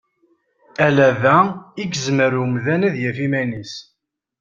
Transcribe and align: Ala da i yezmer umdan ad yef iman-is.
Ala 0.85 1.09
da 1.21 1.37
i 1.53 1.83
yezmer 1.89 2.31
umdan 2.43 2.81
ad 2.87 2.95
yef 3.03 3.17
iman-is. 3.25 3.73